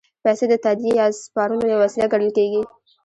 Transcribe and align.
پیسې 0.23 0.45
د 0.49 0.53
تادیې 0.63 0.91
یا 0.99 1.05
سپارلو 1.23 1.65
یوه 1.71 1.81
وسیله 1.83 2.07
ګڼل 2.13 2.31
کېږي 2.37 2.61